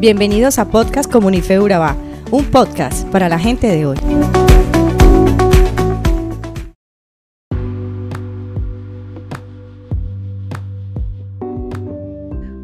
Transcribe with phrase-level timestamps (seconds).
[0.00, 1.94] Bienvenidos a Podcast Comunife Urabá,
[2.30, 3.98] un podcast para la gente de hoy.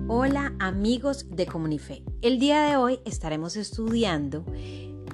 [0.09, 2.03] Hola amigos de Comunife.
[2.23, 4.47] El día de hoy estaremos estudiando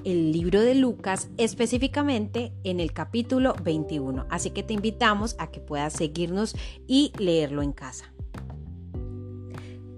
[0.05, 4.27] el libro de Lucas, específicamente en el capítulo 21.
[4.29, 6.55] Así que te invitamos a que puedas seguirnos
[6.87, 8.12] y leerlo en casa.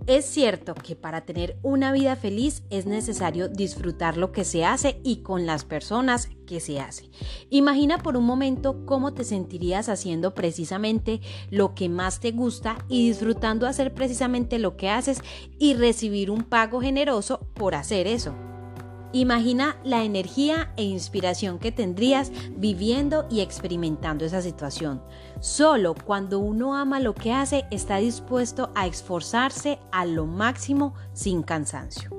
[0.08, 5.00] Es cierto que para tener una vida feliz es necesario disfrutar lo que se hace
[5.04, 7.10] y con las personas que se hace.
[7.50, 13.08] Imagina por un momento cómo te sentirías haciendo precisamente lo que más te gusta y
[13.08, 15.22] disfrutando hacer precisamente lo que haces
[15.58, 18.36] y recibir un pago generoso por hacer eso.
[19.16, 25.02] Imagina la energía e inspiración que tendrías viviendo y experimentando esa situación.
[25.40, 31.44] Solo cuando uno ama lo que hace está dispuesto a esforzarse a lo máximo sin
[31.44, 32.10] cansancio.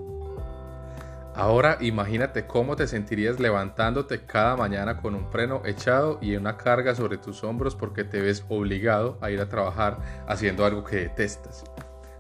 [1.35, 6.95] Ahora imagínate cómo te sentirías levantándote cada mañana con un freno echado y una carga
[6.95, 11.63] sobre tus hombros porque te ves obligado a ir a trabajar haciendo algo que detestas.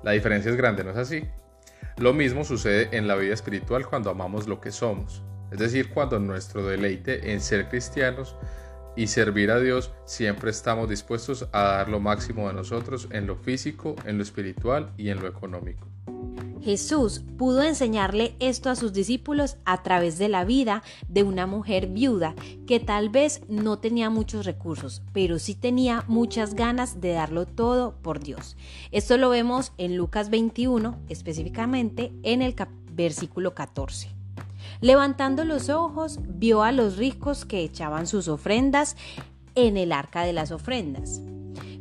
[0.02, 1.26] La diferencia es grande, ¿no es así?
[1.98, 6.18] Lo mismo sucede en la vida espiritual cuando amamos lo que somos, es decir, cuando
[6.18, 8.36] nuestro deleite en ser cristianos
[8.96, 13.36] y servir a Dios siempre estamos dispuestos a dar lo máximo de nosotros en lo
[13.36, 15.86] físico, en lo espiritual y en lo económico.
[16.66, 21.86] Jesús pudo enseñarle esto a sus discípulos a través de la vida de una mujer
[21.86, 22.34] viuda
[22.66, 27.94] que tal vez no tenía muchos recursos, pero sí tenía muchas ganas de darlo todo
[28.02, 28.56] por Dios.
[28.90, 32.56] Esto lo vemos en Lucas 21, específicamente en el
[32.90, 34.10] versículo 14.
[34.80, 38.96] Levantando los ojos, vio a los ricos que echaban sus ofrendas
[39.54, 41.20] en el arca de las ofrendas.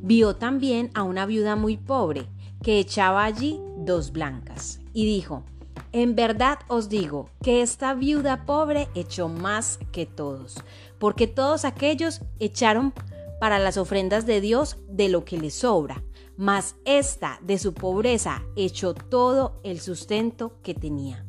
[0.03, 2.28] Vio también a una viuda muy pobre
[2.61, 5.44] que echaba allí dos blancas, y dijo,
[5.91, 10.55] en verdad os digo que esta viuda pobre echó más que todos,
[11.00, 12.94] porque todos aquellos echaron
[13.40, 16.03] para las ofrendas de Dios de lo que les sobra,
[16.38, 21.25] mas esta de su pobreza echó todo el sustento que tenía.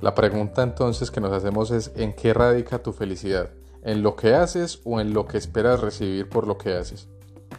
[0.00, 3.50] La pregunta entonces que nos hacemos es ¿en qué radica tu felicidad?
[3.82, 7.08] ¿En lo que haces o en lo que esperas recibir por lo que haces?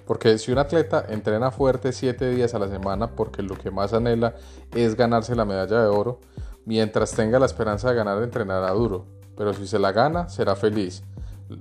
[0.06, 3.94] Porque si un atleta entrena fuerte 7 días a la semana porque lo que más
[3.94, 4.36] anhela
[4.74, 6.20] es ganarse la medalla de oro,
[6.66, 9.06] mientras tenga la esperanza de ganar entrenará duro,
[9.38, 11.04] pero si se la gana será feliz.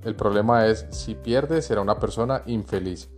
[0.03, 3.09] El problema es si pierde será una persona infeliz.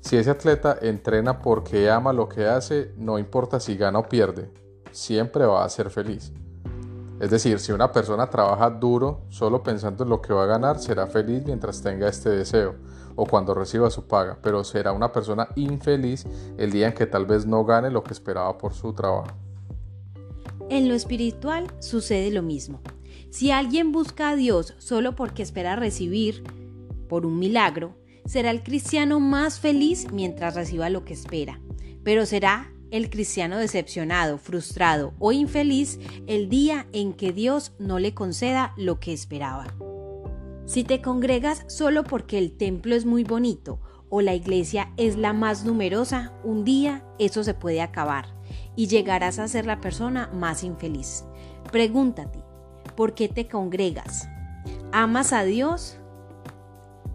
[0.00, 4.50] Si ese atleta entrena porque ama lo que hace, no importa si gana o pierde,
[4.92, 6.32] siempre va a ser feliz.
[7.24, 10.78] Es decir, si una persona trabaja duro solo pensando en lo que va a ganar,
[10.78, 12.74] será feliz mientras tenga este deseo
[13.16, 16.26] o cuando reciba su paga, pero será una persona infeliz
[16.58, 19.28] el día en que tal vez no gane lo que esperaba por su trabajo.
[20.68, 22.82] En lo espiritual sucede lo mismo.
[23.30, 26.44] Si alguien busca a Dios solo porque espera recibir
[27.08, 27.94] por un milagro,
[28.26, 31.58] será el cristiano más feliz mientras reciba lo que espera,
[32.02, 38.14] pero será el cristiano decepcionado, frustrado o infeliz el día en que Dios no le
[38.14, 39.66] conceda lo que esperaba.
[40.64, 45.32] Si te congregas solo porque el templo es muy bonito o la iglesia es la
[45.32, 48.26] más numerosa, un día eso se puede acabar
[48.76, 51.24] y llegarás a ser la persona más infeliz.
[51.72, 52.44] Pregúntate,
[52.94, 54.28] ¿por qué te congregas?
[54.92, 55.98] ¿Amas a Dios?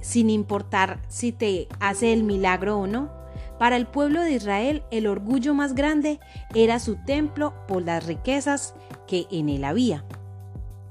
[0.01, 3.18] Sin importar si te hace el milagro o no.
[3.59, 6.19] Para el pueblo de Israel el orgullo más grande
[6.55, 8.73] era su templo por las riquezas
[9.05, 10.05] que en él había.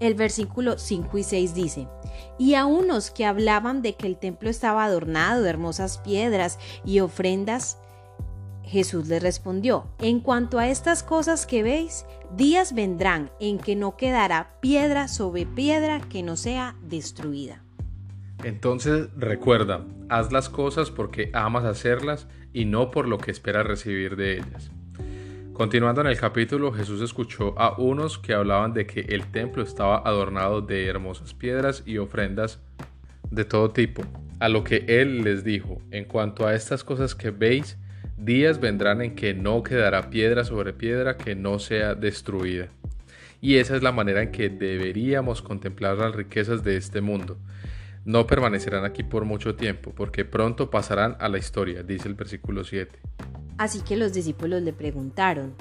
[0.01, 1.89] El versículo 5 y 6 dice,
[2.39, 7.01] y a unos que hablaban de que el templo estaba adornado de hermosas piedras y
[7.01, 7.79] ofrendas,
[8.63, 12.05] Jesús les respondió, en cuanto a estas cosas que veis,
[12.37, 17.65] días vendrán en que no quedará piedra sobre piedra que no sea destruida.
[18.45, 24.17] Entonces recuerda, haz las cosas porque amas hacerlas y no por lo que esperas recibir
[24.17, 24.71] de ellas.
[25.53, 29.99] Continuando en el capítulo, Jesús escuchó a unos que hablaban de que el templo estaba
[29.99, 32.61] adornado de hermosas piedras y ofrendas
[33.31, 34.05] de todo tipo,
[34.39, 37.77] a lo que Él les dijo, en cuanto a estas cosas que veis,
[38.17, 42.69] días vendrán en que no quedará piedra sobre piedra que no sea destruida.
[43.41, 47.37] Y esa es la manera en que deberíamos contemplar las riquezas de este mundo.
[48.09, 52.65] No permanecerán aquí por mucho tiempo, porque pronto pasarán a la historia, dice el versículo
[52.65, 52.99] 7.
[53.59, 55.55] Así que los discípulos le preguntaron,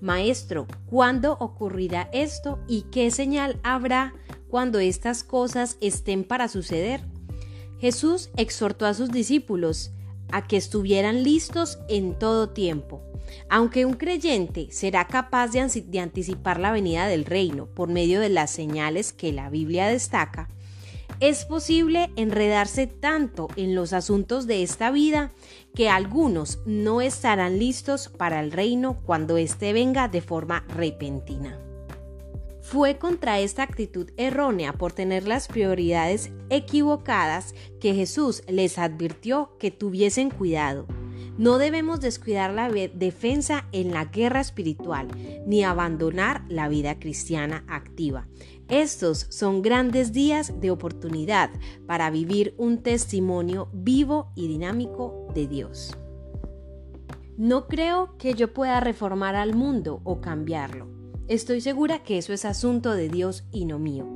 [0.00, 4.14] Maestro, ¿cuándo ocurrirá esto y qué señal habrá
[4.46, 7.00] cuando estas cosas estén para suceder?
[7.80, 9.90] Jesús exhortó a sus discípulos
[10.30, 13.02] a que estuvieran listos en todo tiempo.
[13.50, 18.52] Aunque un creyente será capaz de, anticipar la venida del reino por medio de las
[18.52, 20.48] señales que la Biblia destaca,
[21.20, 25.32] es posible enredarse tanto en los asuntos de esta vida
[25.74, 31.58] que algunos no estarán listos para el reino cuando éste venga de forma repentina.
[32.60, 39.70] Fue contra esta actitud errónea por tener las prioridades equivocadas que Jesús les advirtió que
[39.70, 40.86] tuviesen cuidado.
[41.38, 45.08] No debemos descuidar la defensa en la guerra espiritual
[45.46, 48.26] ni abandonar la vida cristiana activa.
[48.68, 51.50] Estos son grandes días de oportunidad
[51.86, 55.96] para vivir un testimonio vivo y dinámico de Dios.
[57.36, 60.97] No creo que yo pueda reformar al mundo o cambiarlo
[61.28, 64.08] Estoy segura que eso es asunto de Dios y no mío.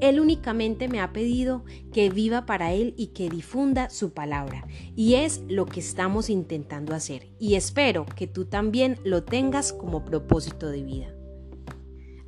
[0.00, 4.66] Él únicamente me ha pedido que viva para Él y que difunda su palabra.
[4.96, 7.28] Y es lo que estamos intentando hacer.
[7.38, 11.14] Y espero que tú también lo tengas como propósito de vida.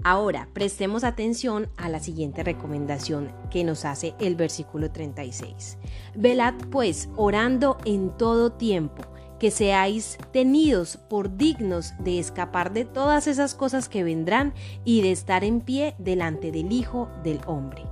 [0.05, 5.79] Ahora, prestemos atención a la siguiente recomendación que nos hace el versículo 36.
[6.14, 9.02] Velad pues orando en todo tiempo
[9.38, 14.55] que seáis tenidos por dignos de escapar de todas esas cosas que vendrán
[14.85, 17.85] y de estar en pie delante del Hijo del Hombre.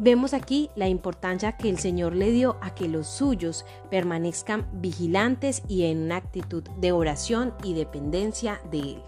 [0.00, 5.62] Vemos aquí la importancia que el Señor le dio a que los suyos permanezcan vigilantes
[5.66, 9.02] y en una actitud de oración y dependencia de Él.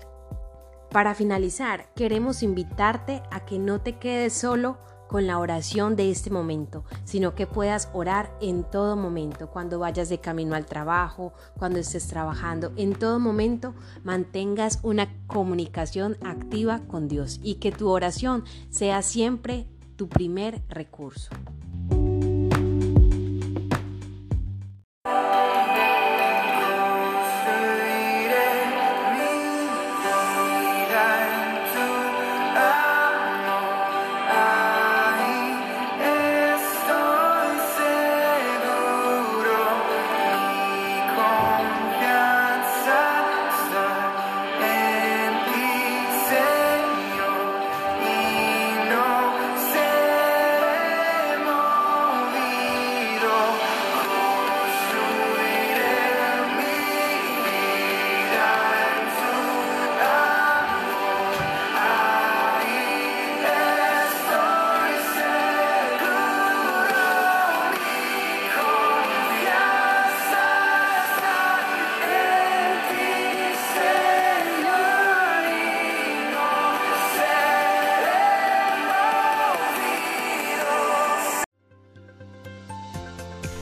[0.91, 4.79] Para finalizar, queremos invitarte a que no te quedes solo
[5.11, 10.09] con la oración de este momento, sino que puedas orar en todo momento, cuando vayas
[10.09, 13.75] de camino al trabajo, cuando estés trabajando, en todo momento
[14.05, 19.67] mantengas una comunicación activa con Dios y que tu oración sea siempre
[19.97, 21.31] tu primer recurso.